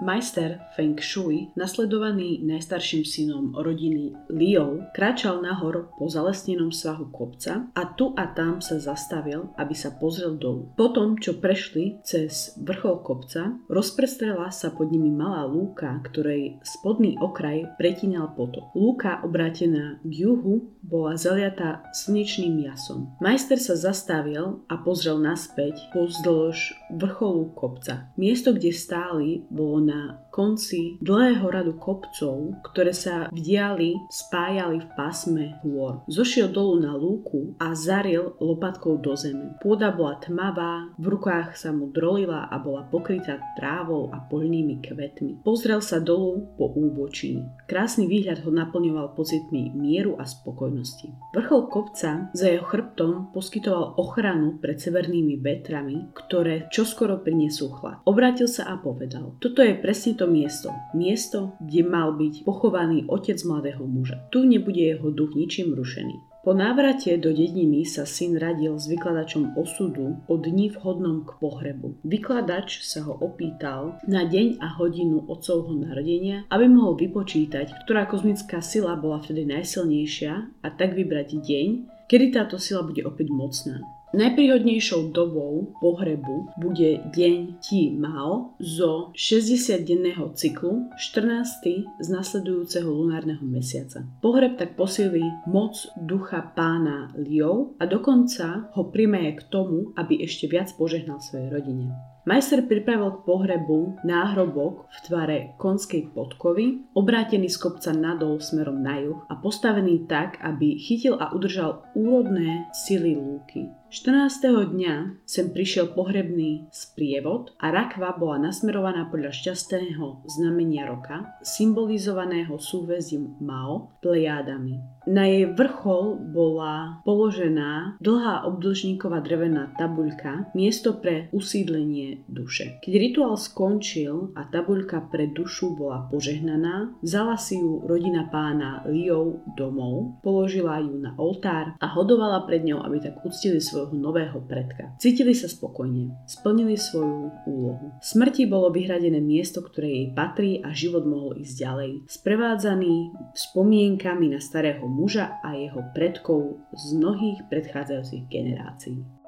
[0.00, 7.82] Majster Feng Shui, nasledovaný najstarším synom rodiny Liu, kráčal nahor po zalesnenom svahu kopca a
[7.84, 10.72] tu a tam sa zastavil, aby sa pozrel dolu.
[10.72, 17.76] Potom, čo prešli cez vrchol kopca, rozprestrela sa pod nimi malá lúka, ktorej spodný okraj
[17.76, 18.72] pretínal potok.
[18.72, 23.12] Lúka obrátená k juhu bola zaliatá slnečným jasom.
[23.20, 26.56] Majster sa zastavil a pozrel naspäť pozdĺž
[26.96, 28.08] vrcholu kopca.
[28.16, 29.98] Miesto, kde stáli, bolo na
[30.30, 36.06] konci dlhého radu kopcov, ktoré sa v diali spájali v pásme hôr.
[36.06, 39.58] Zošiel dolu na lúku a zaril lopatkou do zeme.
[39.58, 45.42] Pôda bola tmavá, v rukách sa mu drolila a bola pokrytá trávou a poľnými kvetmi.
[45.42, 47.42] Pozrel sa dolu po úbočí.
[47.66, 51.34] Krásny výhľad ho naplňoval pocitmi mieru a spokojnosti.
[51.34, 58.02] Vrchol kopca za jeho chrbtom poskytoval ochranu pred severnými vetrami, ktoré čoskoro priniesú chlad.
[58.06, 60.68] Obrátil sa a povedal, toto je presne to miesto.
[60.92, 64.20] Miesto, kde mal byť pochovaný otec mladého muža.
[64.28, 66.28] Tu nebude jeho duch ničím rušený.
[66.40, 72.00] Po návrate do dediny sa syn radil s vykladačom osudu o dni vhodnom k pohrebu.
[72.00, 78.64] Vykladač sa ho opýtal na deň a hodinu otcovho narodenia, aby mohol vypočítať, ktorá kozmická
[78.64, 81.68] sila bola vtedy najsilnejšia a tak vybrať deň,
[82.08, 83.99] kedy táto sila bude opäť mocná.
[84.10, 91.86] Najpríhodnejšou dobou pohrebu bude deň Ti Mao zo 60-denného cyklu 14.
[92.02, 94.02] z nasledujúceho lunárneho mesiaca.
[94.18, 100.50] Pohreb tak posilí moc ducha pána Liou a dokonca ho primeje k tomu, aby ešte
[100.50, 101.94] viac požehnal svojej rodine.
[102.28, 109.00] Majster pripravil k pohrebu náhrobok v tvare konskej podkovy, obrátený z kopca nadol smerom na
[109.00, 113.72] juh a postavený tak, aby chytil a udržal úrodné sily lúky.
[113.90, 114.70] 14.
[114.70, 123.34] dňa sem prišiel pohrebný sprievod a rakva bola nasmerovaná podľa šťastného znamenia roka, symbolizovaného súvezím
[123.42, 124.78] Mao plejádami.
[125.10, 132.78] Na jej vrchol bola položená dlhá obdlžníková drevená tabuľka, miesto pre usídlenie duše.
[132.78, 139.42] Keď rituál skončil a tabuľka pre dušu bola požehnaná, vzala si ju rodina pána Liou
[139.58, 144.38] domov, položila ju na oltár a hodovala pred ňou, aby tak uctili svoj svojho nového
[144.44, 144.92] predka.
[145.00, 147.96] Cítili sa spokojne, splnili svoju úlohu.
[148.04, 151.90] Smrti bolo vyhradené miesto, ktoré jej patrí a život mohol ísť ďalej.
[152.12, 159.19] Sprevádzaný spomienkami na starého muža a jeho predkov z mnohých predchádzajúcich generácií.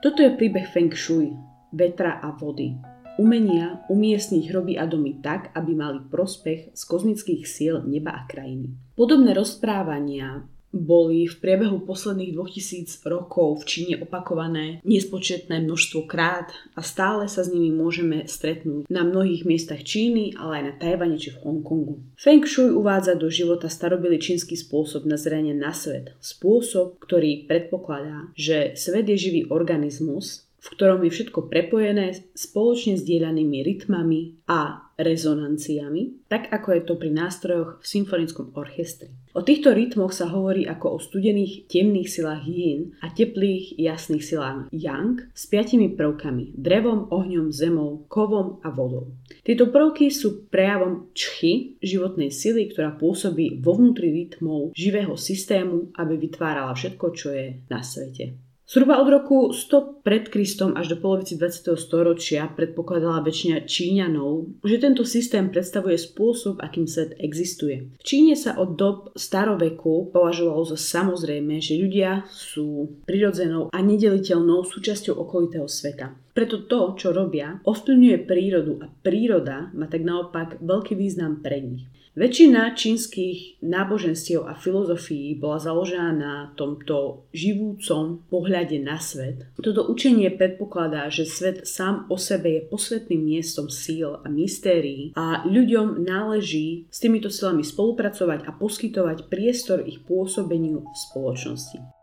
[0.00, 1.28] Toto je príbeh Feng Shui,
[1.76, 2.72] vetra a vody,
[3.20, 8.96] umenia umiestniť hroby a domy tak, aby mali prospech z kozmických síl neba a krajiny.
[8.96, 16.80] Podobné rozprávania boli v priebehu posledných 2000 rokov v Číne opakované nespočetné množstvo krát a
[16.80, 21.34] stále sa s nimi môžeme stretnúť na mnohých miestach Číny, ale aj na Tajvane či
[21.34, 21.94] v Hongkongu.
[22.14, 26.14] Feng Shui uvádza do života starobily čínsky spôsob nazerania na svet.
[26.22, 33.02] Spôsob, ktorý predpokladá, že svet je živý organizmus, v ktorom je všetko prepojené spoločne s
[33.02, 39.08] dielanými rytmami a rezonanciami, tak ako je to pri nástrojoch v symfonickom orchestri.
[39.32, 44.68] O týchto rytmoch sa hovorí ako o studených temných silách yin a teplých jasných silách
[44.74, 49.14] yang s piatimi prvkami drevom, ohňom, zemou, kovom a vodou.
[49.46, 56.18] Tieto prvky sú prejavom čchy, životnej sily, ktorá pôsobí vo vnútri rytmov živého systému, aby
[56.20, 58.49] vytvárala všetko, čo je na svete.
[58.70, 61.74] Zhruba od roku 100 pred Kristom až do polovici 20.
[61.74, 67.90] storočia predpokladala väčšina Číňanov, že tento systém predstavuje spôsob, akým svet existuje.
[67.98, 74.62] V Číne sa od dob staroveku považovalo za samozrejme, že ľudia sú prirodzenou a nedeliteľnou
[74.62, 76.14] súčasťou okolitého sveta.
[76.40, 81.84] Preto to, čo robia, ovplyvňuje prírodu a príroda má tak naopak veľký význam pre nich.
[82.16, 89.52] Väčšina čínskych náboženstiev a filozofií bola založená na tomto živúcom pohľade na svet.
[89.60, 95.44] Toto učenie predpokladá, že svet sám o sebe je posvetným miestom síl a mystérií a
[95.44, 101.99] ľuďom náleží s týmito silami spolupracovať a poskytovať priestor ich pôsobeniu v spoločnosti.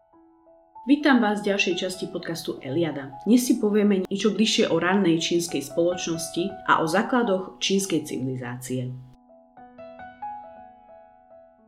[0.88, 3.12] Vítam vás v ďalšej časti podcastu Eliada.
[3.28, 8.96] Dnes si povieme niečo bližšie o rannej čínskej spoločnosti a o základoch čínskej civilizácie.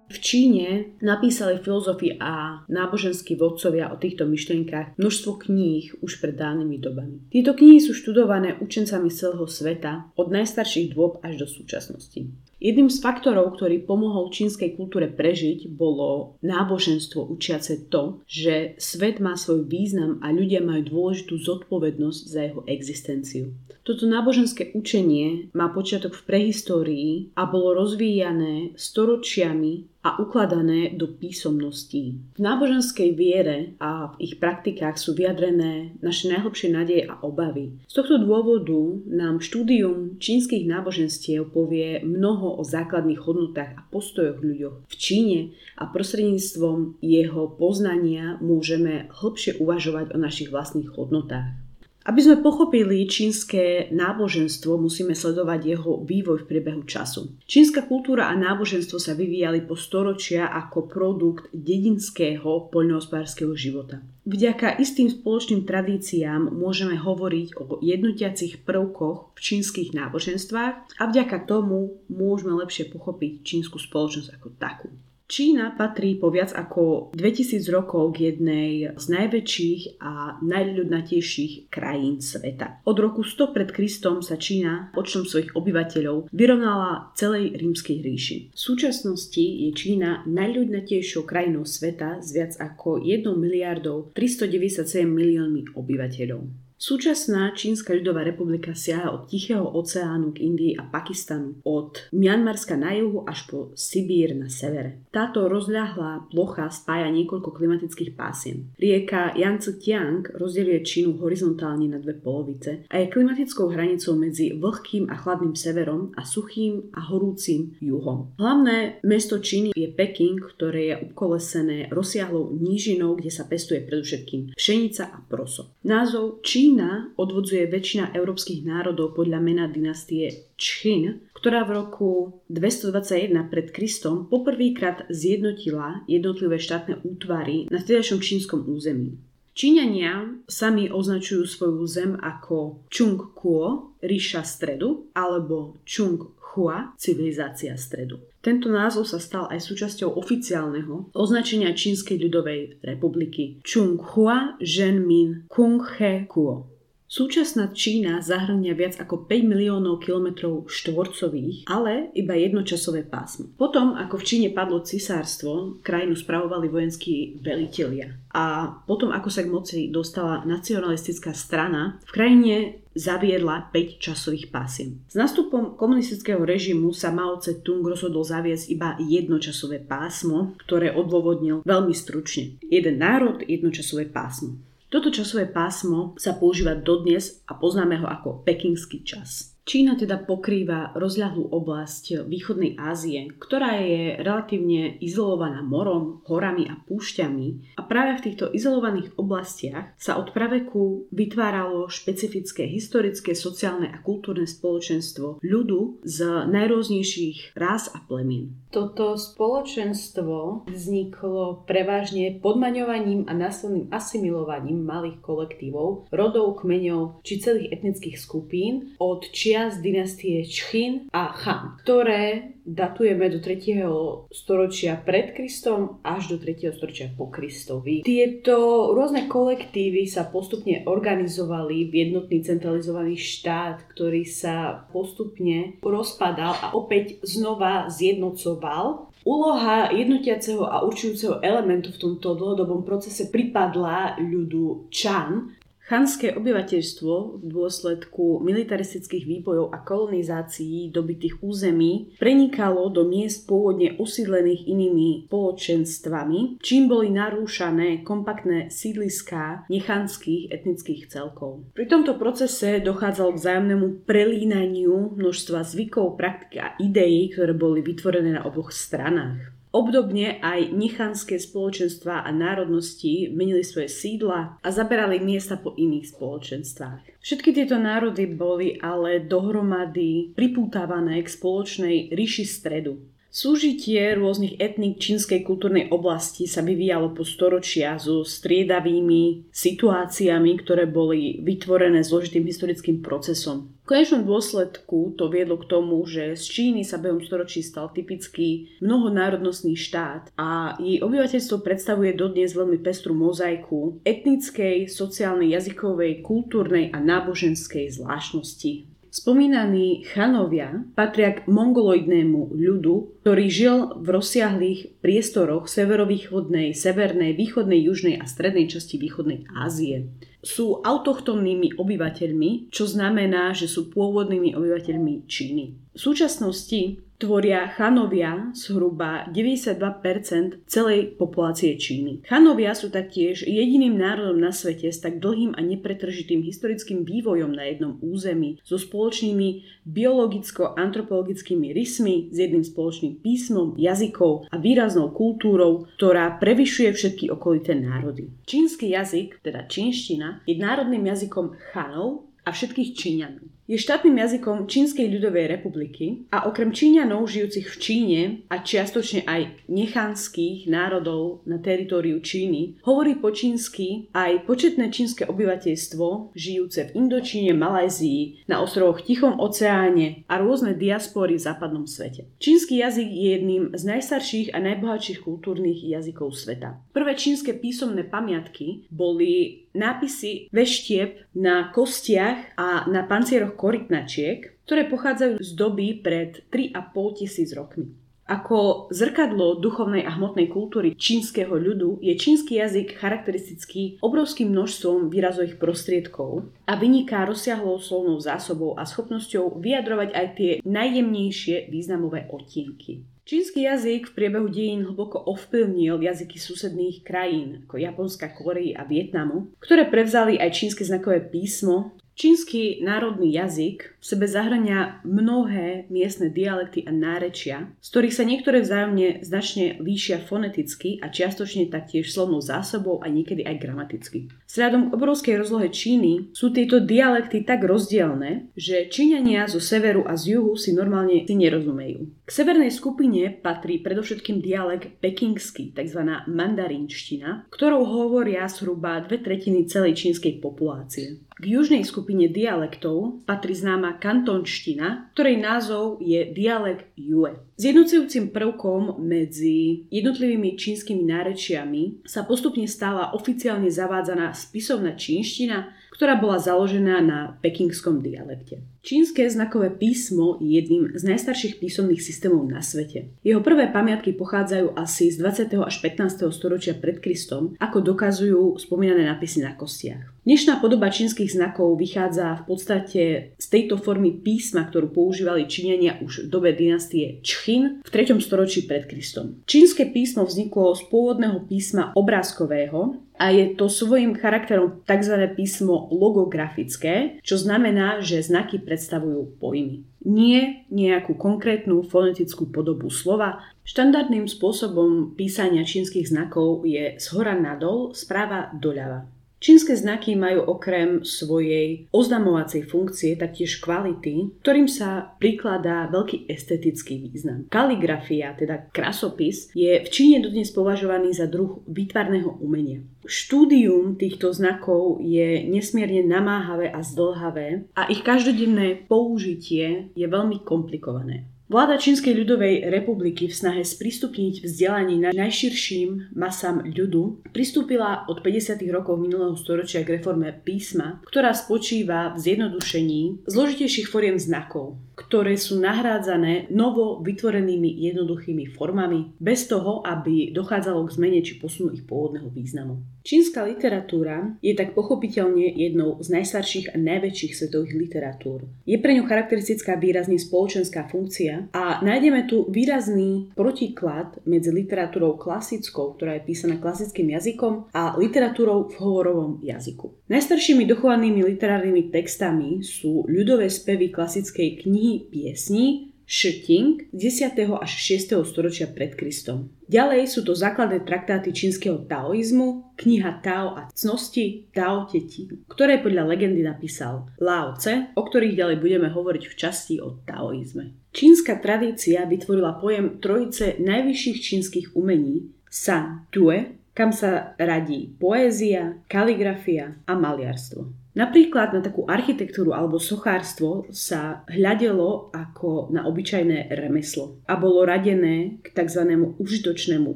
[0.07, 6.79] V Číne napísali filozofi a náboženskí vodcovia o týchto myšlienkach množstvo kníh už pred dávnymi
[6.79, 7.15] dobami.
[7.27, 12.23] Tieto knihy sú študované učencami celého sveta od najstarších dôb až do súčasnosti.
[12.59, 19.39] Jedným z faktorov, ktorý pomohol čínskej kultúre prežiť, bolo náboženstvo učiace to, že svet má
[19.39, 23.55] svoj význam a ľudia majú dôležitú zodpovednosť za jeho existenciu.
[23.87, 32.15] Toto náboženské učenie má počiatok v prehistórii a bolo rozvíjané storočiami a ukladané do písomností.
[32.33, 37.75] V náboženskej viere a v ich praktikách sú vyjadrené naše najhlbšie nádeje a obavy.
[37.83, 38.79] Z tohto dôvodu
[39.11, 45.39] nám štúdium čínskych náboženstiev povie mnoho o základných hodnotách a postojoch ľuďoch v Číne
[45.77, 51.68] a prostredníctvom jeho poznania môžeme hlbšie uvažovať o našich vlastných hodnotách.
[52.09, 57.37] Aby sme pochopili čínske náboženstvo, musíme sledovať jeho vývoj v priebehu času.
[57.45, 64.01] Čínska kultúra a náboženstvo sa vyvíjali po storočia ako produkt dedinského poľnohospodárskeho života.
[64.25, 72.01] Vďaka istým spoločným tradíciám môžeme hovoriť o jednotiacich prvkoch v čínskych náboženstvách a vďaka tomu
[72.09, 74.89] môžeme lepšie pochopiť čínsku spoločnosť ako takú.
[75.29, 82.81] Čína patrí po viac ako 2000 rokov k jednej z najväčších a najľudnatejších krajín sveta.
[82.81, 88.37] Od roku 100 pred Kristom sa Čína počtom svojich obyvateľov vyrovnala celej rímskej ríši.
[88.49, 96.68] V súčasnosti je Čína najľudnatejšou krajinou sveta s viac ako 1 miliardou 397 miliónmi obyvateľov.
[96.79, 102.95] Súčasná Čínska ľudová republika siaha od Tichého oceánu k Indii a Pakistanu, od Mianmarska na
[102.95, 105.03] juhu až po Sibír na severe.
[105.11, 108.71] Táto rozľahlá plocha spája niekoľko klimatických pásiem.
[108.79, 115.11] Rieka Yangtze Kiang rozdeľuje Čínu horizontálne na dve polovice a je klimatickou hranicou medzi vlhkým
[115.11, 118.31] a chladným severom a suchým a horúcim juhom.
[118.39, 125.11] Hlavné mesto Číny je Peking, ktoré je obkolesené rozsiahlou nížinou, kde sa pestuje predovšetkým pšenica
[125.11, 125.75] a proso.
[125.83, 132.09] Názov Číny Čína odvodzuje väčšina európskych národov podľa mena dynastie Čchin, ktorá v roku
[132.53, 139.17] 221 pred Kristom poprvýkrát zjednotila jednotlivé štátne útvary na vtedajšom čínskom území.
[139.57, 148.25] Číňania sami označujú svoju zem ako Chung Kuo, ríša stredu, alebo Chung Hua, civilizácia stredu.
[148.41, 155.83] Tento názov sa stal aj súčasťou oficiálneho označenia Čínskej ľudovej republiky Chung Hua Zhenmin Kung
[155.99, 156.78] He Kuo.
[157.09, 163.49] Súčasná Čína zahrania viac ako 5 miliónov kilometrov štvorcových, ale iba jednočasové pásmo.
[163.57, 168.13] Potom, ako v Číne padlo cisárstvo, krajinu spravovali vojenskí velitelia.
[168.29, 172.55] A potom, ako sa k moci dostala nacionalistická strana, v krajine
[172.93, 175.01] zaviedla 5 časových pásiem.
[175.09, 181.95] S nástupom komunistického režimu sa Mao Tse-tung rozhodol zaviesť iba jednočasové pásmo, ktoré odôvodnil veľmi
[181.97, 182.61] stručne.
[182.69, 184.61] Jeden národ, jednočasové pásmo.
[184.89, 189.53] Toto časové pásmo sa používa dodnes a poznáme ho ako pekingský čas.
[189.69, 197.77] Čína teda pokrýva rozľahlú oblasť východnej Ázie, ktorá je relatívne izolovaná morom, horami a púšťami
[197.77, 204.49] a práve v týchto izolovaných oblastiach sa od praveku vytváralo špecifické historické, sociálne a kultúrne
[204.49, 208.57] spoločenstvo ľudu z najrôznejších rás a plemien.
[208.73, 218.17] Toto spoločenstvo vzniklo prevažne podmaňovaním a následným asimilovaním malých kolektívov, rodov, kmeňov či celých etnických
[218.17, 224.31] skupín od čias dynastie Čchin a Han, ktoré datujeme do 3.
[224.31, 226.71] storočia pred Kristom až do 3.
[226.71, 227.99] storočia po Kristovi.
[228.07, 228.55] Tieto
[228.95, 237.19] rôzne kolektívy sa postupne organizovali v jednotný centralizovaný štát, ktorý sa postupne rozpadal a opäť
[237.27, 245.58] znova zjednocoval Úloha jednotiaceho a určujúceho elementu v tomto dlhodobom procese pripadla ľudu Chan,
[245.89, 254.69] Chanské obyvateľstvo v dôsledku militaristických výbojov a kolonizácií dobitých území prenikalo do miest pôvodne osídlených
[254.69, 261.65] inými spoločenstvami, čím boli narúšané kompaktné sídliská nechanských etnických celkov.
[261.73, 268.37] Pri tomto procese dochádzalo k vzájomnému prelínaniu množstva zvykov, praktik a ideí, ktoré boli vytvorené
[268.37, 269.58] na oboch stranách.
[269.69, 277.21] Obdobne aj nichanské spoločenstvá a národnosti menili svoje sídla a zaberali miesta po iných spoločenstvách.
[277.21, 282.97] Všetky tieto národy boli ale dohromady pripútavané k spoločnej ríši stredu.
[283.29, 291.37] Súžitie rôznych etník čínskej kultúrnej oblasti sa vyvíjalo po storočia so striedavými situáciami, ktoré boli
[291.37, 293.69] vytvorené zložitým historickým procesom.
[293.85, 298.73] V konečnom dôsledku to viedlo k tomu, že z Číny sa behom storočí stal typický
[298.81, 306.97] mnohonárodnostný štát a jej obyvateľstvo predstavuje dodnes veľmi pestru mozaiku etnickej, sociálnej, jazykovej, kultúrnej a
[306.97, 308.98] náboženskej zvláštnosti.
[309.09, 318.21] Spomínaní chanovia patria k mongoloidnému ľudu, ktorý žil v rozsiahlých priestoroch severovýchodnej, severnej, východnej, južnej
[318.21, 320.13] a strednej časti východnej Ázie.
[320.45, 325.89] Sú autochtónnymi obyvateľmi, čo znamená, že sú pôvodnými obyvateľmi Číny.
[325.89, 332.23] V súčasnosti tvoria chanovia zhruba 92% celej populácie Číny.
[332.23, 337.67] Chanovia sú taktiež jediným národom na svete s tak dlhým a nepretržitým historickým vývojom na
[337.67, 346.39] jednom území, so spoločnými biologicko-antropologickými rysmi, s jedným spoločným písmom, jazykou a výraznou kultúrou, ktorá
[346.39, 348.31] prevyšuje všetky okolité národy.
[348.47, 353.58] Čínsky jazyk, teda čínština, je národným jazykom Chanov a všetkých Číňanov.
[353.69, 359.69] Je štátnym jazykom Čínskej ľudovej republiky a okrem Číňanov žijúcich v Číne a čiastočne aj
[359.69, 367.53] nechanských národov na teritóriu Číny hovorí po čínsky aj početné čínske obyvateľstvo žijúce v Indočíne,
[367.53, 372.25] Malajzii, na ostrovoch Tichom oceáne a rôzne diaspory v západnom svete.
[372.41, 376.81] Čínsky jazyk je jedným z najstarších a najbohatších kultúrnych jazykov sveta.
[376.89, 385.43] Prvé čínske písomné pamiatky boli nápisy veštieb na kostiach a na pancieroch korytnačiek, ktoré pochádzajú
[385.43, 387.91] z doby pred 3,5 tisíc rokmi.
[388.29, 395.57] Ako zrkadlo duchovnej a hmotnej kultúry čínskeho ľudu je čínsky jazyk charakteristický obrovským množstvom výrazových
[395.57, 403.01] prostriedkov a vyniká rozsiahlou slovnou zásobou a schopnosťou vyjadrovať aj tie najjemnejšie významové odtienky.
[403.25, 409.53] Čínsky jazyk v priebehu dejín hlboko ovplyvnil jazyky susedných krajín ako Japonska, Korei a Vietnamu,
[409.57, 416.83] ktoré prevzali aj čínske znakové písmo Čínsky národný jazyk v sebe zahrania mnohé miestne dialekty
[416.83, 422.99] a nárečia, z ktorých sa niektoré vzájomne značne líšia foneticky a čiastočne taktiež slovnou zásobou
[422.99, 424.27] a niekedy aj gramaticky.
[424.51, 430.19] Sľadom k obrovskej rozlohe Číny sú tieto dialekty tak rozdielne, že Číňania zo severu a
[430.19, 432.18] z juhu si normálne si nerozumejú.
[432.29, 436.29] K severnej skupine patrí predovšetkým dialekt pekingský, tzv.
[436.29, 441.25] mandarínština, ktorou hovoria zhruba dve tretiny celej čínskej populácie.
[441.25, 447.33] K južnej skupine dialektov patrí známa kantonština, ktorej názov je dialekt Yue.
[447.57, 456.39] Zjednocujúcim prvkom medzi jednotlivými čínskymi nárečiami sa postupne stala oficiálne zavádzaná spisovná čínština, ktorá bola
[456.39, 458.63] založená na pekingskom dialekte.
[458.79, 463.11] Čínske znakové písmo je jedným z najstarších písomných systémov na svete.
[463.19, 465.59] Jeho prvé pamiatky pochádzajú asi z 20.
[465.59, 466.31] až 15.
[466.31, 470.18] storočia pred Kristom, ako dokazujú spomínané nápisy na kostiach.
[470.27, 473.01] Dnešná podoba čínskych znakov vychádza v podstate
[473.39, 478.19] z tejto formy písma, ktorú používali Číňania už v dobe dynastie Čchin v 3.
[478.19, 479.39] storočí pred Kristom.
[479.47, 485.15] Čínske písmo vzniklo z pôvodného písma obrázkového, a je to svojim charakterom tzv.
[485.35, 489.83] písmo logografické, čo znamená, že znaky predstavujú pojmy.
[490.07, 493.43] Nie nejakú konkrétnu fonetickú podobu slova.
[493.67, 499.18] Štandardným spôsobom písania čínskych znakov je z hora nadol, správa doľava.
[499.39, 507.47] Čínske znaky majú okrem svojej oznamovacej funkcie taktiež kvality, ktorým sa prikladá veľký estetický význam.
[507.47, 512.83] Kaligrafia, teda krasopis, je v Číne dodnes považovaný za druh výtvarného umenia.
[513.07, 521.38] Štúdium týchto znakov je nesmierne namáhavé a zdlhavé a ich každodenné použitie je veľmi komplikované.
[521.49, 528.61] Vláda Čínskej ľudovej republiky v snahe sprístupniť vzdelanie na najširším masám ľudu pristúpila od 50.
[528.69, 535.55] rokov minulého storočia k reforme písma, ktorá spočíva v zjednodušení zložitejších foriem znakov, ktoré sú
[535.63, 542.27] nahrádzané novo vytvorenými jednoduchými formami, bez toho, aby dochádzalo k zmene či posunu ich pôvodného
[542.27, 542.83] významu.
[542.99, 548.43] Čínska literatúra je tak pochopiteľne jednou z najstarších a najväčších svetových literatúr.
[548.67, 555.95] Je pre ňu charakteristická výrazný spoločenská funkcia a nájdeme tu výrazný protiklad medzi literatúrou klasickou,
[555.95, 559.98] ktorá je písaná klasickým jazykom, a literatúrou v hovorovom jazyku.
[560.09, 567.37] Najstaršími dochovanými literárnymi textami sú ľudové spevy klasickej knihy piesní, Šting z 10.
[567.53, 568.17] až 6.
[568.25, 569.53] storočia pred Kristom.
[569.69, 576.09] Ďalej sú to základné traktáty čínskeho taoizmu, kniha Tao a cnosti Tao Teti, ktoré podľa
[576.09, 580.73] legendy napísal Lao Tse, o ktorých ďalej budeme hovoriť v časti o taoizme.
[580.89, 589.83] Čínska tradícia vytvorila pojem trojice najvyšších čínskych umení San Tue, kam sa radí poézia, kaligrafia
[589.83, 590.79] a maliarstvo.
[590.99, 598.41] Napríklad na takú architektúru alebo sochárstvo sa hľadelo ako na obyčajné remeslo a bolo radené
[598.41, 598.97] k tzv.
[599.15, 599.95] užitočnému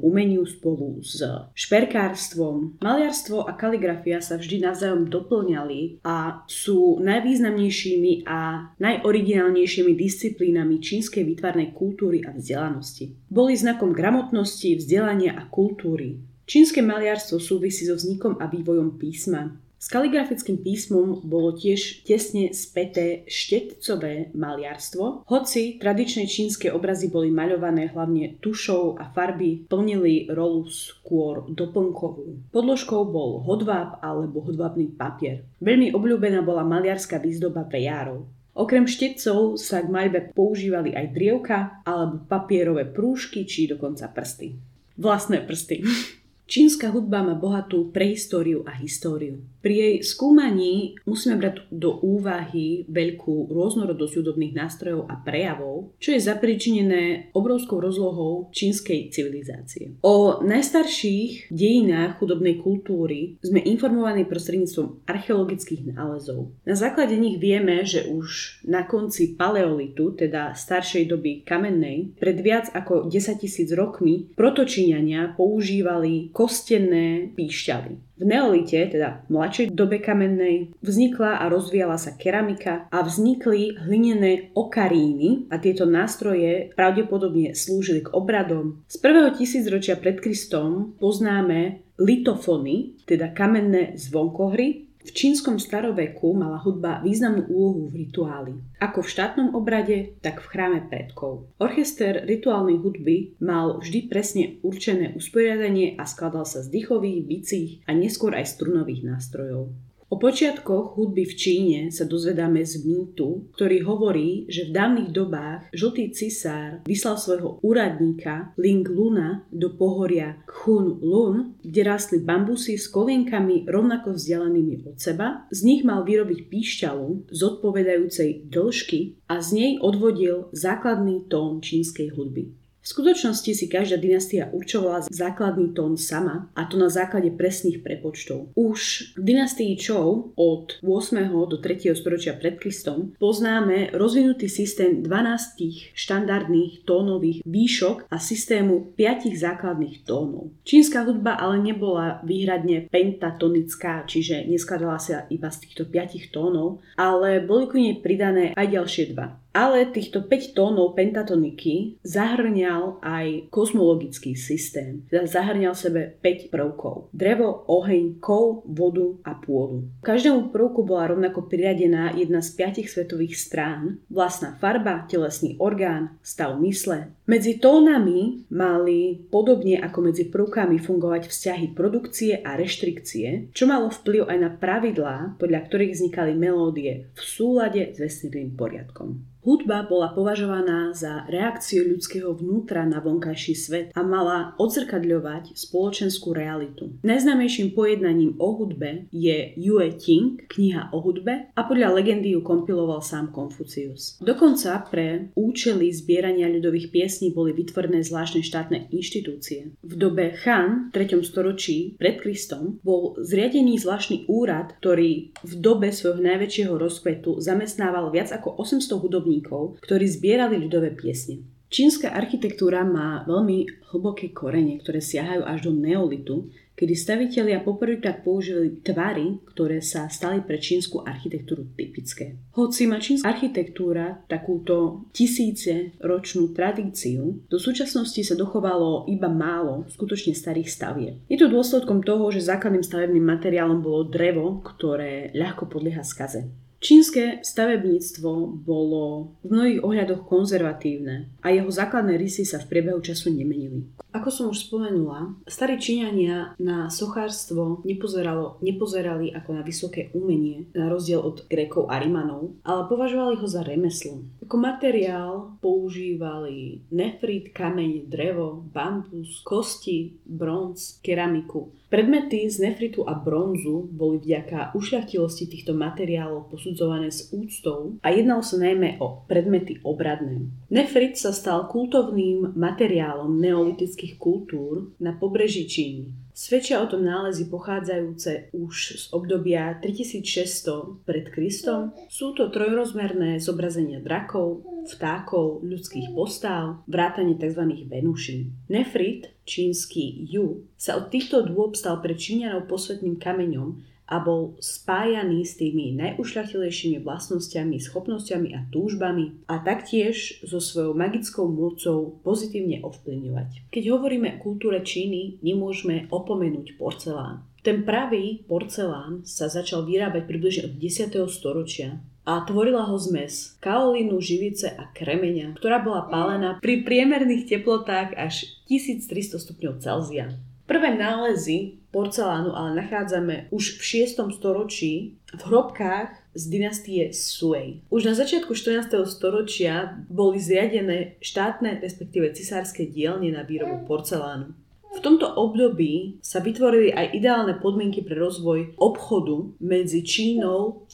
[0.00, 1.20] umeniu spolu s
[1.56, 2.78] šperkárstvom.
[2.80, 11.74] Maliarstvo a kaligrafia sa vždy navzájom doplňali a sú najvýznamnejšími a najoriginálnejšími disciplínami čínskej výtvarnej
[11.74, 13.12] kultúry a vzdelanosti.
[13.28, 16.33] Boli znakom gramotnosti, vzdelania a kultúry.
[16.44, 19.56] Čínske maliarstvo súvisí so vznikom a vývojom písma.
[19.80, 27.92] S kaligrafickým písmom bolo tiež tesne späté štetcové maliarstvo, hoci tradičné čínske obrazy boli maľované
[27.92, 32.48] hlavne tušou a farby plnili rolu skôr doplnkovú.
[32.48, 35.44] Podložkou bol hodváb alebo hodvábny papier.
[35.60, 38.24] Veľmi obľúbená bola maliarská výzdoba vejárov.
[38.56, 44.56] Okrem štetcov sa k maľbe používali aj drievka alebo papierové prúžky či dokonca prsty.
[44.96, 45.84] Vlastné prsty.
[46.44, 49.40] Čínska hudba má bohatú prehistóriu a históriu.
[49.64, 56.20] Pri jej skúmaní musíme brať do úvahy veľkú rôznorodosť hudobných nástrojov a prejavov, čo je
[56.20, 59.96] zapričinené obrovskou rozlohou čínskej civilizácie.
[60.04, 66.52] O najstarších dejinách hudobnej kultúry sme informovaní prostredníctvom archeologických nálezov.
[66.68, 72.68] Na základe nich vieme, že už na konci paleolitu, teda staršej doby kamennej, pred viac
[72.76, 78.18] ako 10 tisíc rokmi protočíňania používali kostenné píšťaly.
[78.18, 84.50] V neolite, teda v mladšej dobe kamennej, vznikla a rozvíjala sa keramika a vznikli hlinené
[84.58, 88.82] okaríny a tieto nástroje pravdepodobne slúžili k obradom.
[88.90, 97.04] Z prvého tisícročia pred Kristom poznáme litofony, teda kamenné zvonkohry, v čínskom staroveku mala hudba
[97.04, 101.52] významnú úlohu v rituáli, ako v štátnom obrade, tak v chráme predkov.
[101.60, 107.92] Orchester rituálnej hudby mal vždy presne určené usporiadanie a skladal sa z dýchových, bicích a
[107.92, 109.68] neskôr aj strunových nástrojov.
[110.14, 115.74] O počiatkoch hudby v Číne sa dozvedáme z mýtu, ktorý hovorí, že v dávnych dobách
[115.74, 122.86] žltý cisár vyslal svojho úradníka Ling Luna do pohoria Khun Lun, kde rastli bambusy s
[122.94, 125.50] kolienkami rovnako vzdialenými od seba.
[125.50, 132.54] Z nich mal vyrobiť píšťalu zodpovedajúcej dĺžky a z nej odvodil základný tón čínskej hudby.
[132.84, 138.52] V skutočnosti si každá dynastia určovala základný tón sama, a to na základe presných prepočtov.
[138.52, 141.16] Už v dynastii Chou od 8.
[141.48, 141.96] do 3.
[141.96, 150.52] storočia pred Kristom poznáme rozvinutý systém 12 štandardných tónových výšok a systému 5 základných tónov.
[150.68, 157.40] Čínska hudba ale nebola výhradne pentatonická, čiže neskladala sa iba z týchto 5 tónov, ale
[157.40, 159.40] boli ku nej pridané aj ďalšie dva.
[159.54, 165.06] Ale týchto 5 tónov pentatoniky zahrňal aj kozmologický systém.
[165.06, 167.14] Teda zahrňal sebe 5 prvkov.
[167.14, 169.86] Drevo, oheň, kov, vodu a pôdu.
[170.02, 176.58] Každému prvku bola rovnako priradená jedna z piatich svetových strán, vlastná farba, telesný orgán, stav
[176.58, 177.14] mysle.
[177.30, 184.28] Medzi tónami mali podobne ako medzi prvkami fungovať vzťahy produkcie a reštrikcie, čo malo vplyv
[184.28, 189.24] aj na pravidlá, podľa ktorých vznikali melódie v súlade s vesmírnym poriadkom.
[189.44, 196.96] Hudba bola považovaná za reakciu ľudského vnútra na vonkajší svet a mala odzrkadľovať spoločenskú realitu.
[197.04, 203.04] Najznámejším pojednaním o hudbe je Yue Ting, kniha o hudbe a podľa legendy ju kompiloval
[203.04, 204.16] sám Konfucius.
[204.24, 209.76] Dokonca pre účely zbierania ľudových piesní boli vytvorené zvláštne štátne inštitúcie.
[209.84, 211.20] V dobe Han, v 3.
[211.20, 218.32] storočí pred Kristom, bol zriadený zvláštny úrad, ktorý v dobe svojho najväčšieho rozkvetu zamestnával viac
[218.32, 221.42] ako 800 hudobných hudobníkov, ktorí zbierali ľudové piesne.
[221.74, 226.46] Čínska architektúra má veľmi hlboké korene, ktoré siahajú až do neolitu,
[226.78, 232.38] kedy stavitelia poprvýkrát použili tvary, ktoré sa stali pre čínsku architektúru typické.
[232.54, 240.30] Hoci má čínska architektúra takúto tisíce ročnú tradíciu, do súčasnosti sa dochovalo iba málo skutočne
[240.30, 241.14] starých stavieb.
[241.26, 246.46] Je to dôsledkom toho, že základným stavebným materiálom bolo drevo, ktoré ľahko podlieha skaze.
[246.84, 253.32] Čínske stavebníctvo bolo v mnohých ohľadoch konzervatívne a jeho základné rysy sa v priebehu času
[253.32, 253.88] nemenili.
[254.12, 260.92] Ako som už spomenula, starí Číňania na sochárstvo nepozeralo, nepozerali ako na vysoké umenie, na
[260.92, 264.20] rozdiel od Grékov a Rimanov, ale považovali ho za remeslo.
[264.44, 271.72] Ako materiál používali nefrit, kameň, drevo, bambus, kosti, bronz, keramiku.
[271.94, 278.42] Predmety z nefritu a bronzu boli vďaka ušľachtilosti týchto materiálov posudzované s úctou a jednalo
[278.42, 280.42] sa najmä o predmety obradné.
[280.74, 286.23] Nefrit sa stal kultovným materiálom neolitických kultúr na pobreží Číny.
[286.34, 291.94] Svedčia o tom nálezy pochádzajúce už z obdobia 3600 pred Kristom.
[292.10, 297.86] Sú to trojrozmerné zobrazenia drakov, vtákov, ľudských postáv, vrátane tzv.
[297.86, 298.50] venuší.
[298.66, 305.48] Nefrit, čínsky Yu, sa od týchto dôb stal pre Číňanov posvetným kameňom a bol spájaný
[305.48, 313.72] s tými najušľachtilejšími vlastnosťami, schopnosťami a túžbami a taktiež so svojou magickou mocou pozitívne ovplyvňovať.
[313.72, 317.48] Keď hovoríme o kultúre Číny, nemôžeme opomenúť porcelán.
[317.64, 321.16] Ten pravý porcelán sa začal vyrábať približne od 10.
[321.32, 328.12] storočia a tvorila ho zmes kaolínu, živice a kremeňa, ktorá bola pálená pri priemerných teplotách
[328.20, 330.36] až 1300 stupňov Celzia.
[330.64, 334.16] Prvé nálezy porcelánu ale nachádzame už v 6.
[334.32, 337.84] storočí v hrobkách z dynastie Sui.
[337.92, 338.88] Už na začiatku 14.
[339.04, 344.56] storočia boli zriadené štátne, respektíve cisárske dielne na výrobu porcelánu.
[344.96, 350.88] V tomto období sa vytvorili aj ideálne podmienky pre rozvoj obchodu medzi Čínou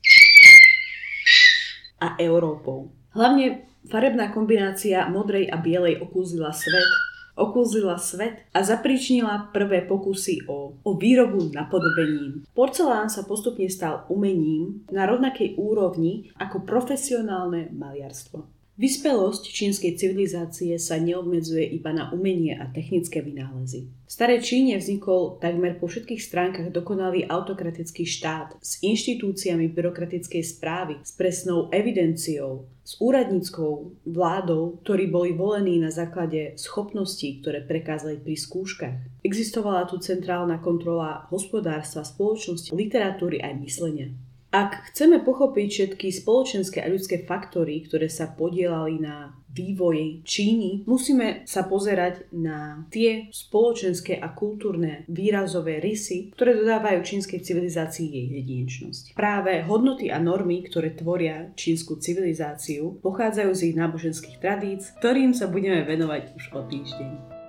[2.03, 2.91] a Európou.
[3.15, 10.77] Hlavne farebná kombinácia modrej a bielej okúzila svet okúzila svet a zapríčnila prvé pokusy o,
[10.83, 12.47] o výrobu napodobením.
[12.53, 18.60] Porcelán sa postupne stal umením na rovnakej úrovni ako profesionálne maliarstvo.
[18.81, 23.93] Vyspelosť čínskej civilizácie sa neobmedzuje iba na umenie a technické vynálezy.
[23.93, 30.97] V starej Číne vznikol takmer po všetkých stránkach dokonalý autokratický štát s inštitúciami byrokratickej správy,
[31.05, 38.33] s presnou evidenciou, s úradníckou vládou, ktorí boli volení na základe schopností, ktoré prekázali pri
[38.33, 38.97] skúškach.
[39.21, 44.09] Existovala tu centrálna kontrola hospodárstva, spoločnosti, literatúry aj myslenia.
[44.51, 51.47] Ak chceme pochopiť všetky spoločenské a ľudské faktory, ktoré sa podielali na vývoji Číny, musíme
[51.47, 59.15] sa pozerať na tie spoločenské a kultúrne výrazové rysy, ktoré dodávajú čínskej civilizácii jej jedinečnosť.
[59.15, 65.47] Práve hodnoty a normy, ktoré tvoria čínsku civilizáciu, pochádzajú z ich náboženských tradíc, ktorým sa
[65.47, 67.40] budeme venovať už o týždeň.